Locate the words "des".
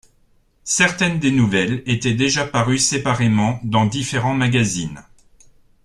1.19-1.29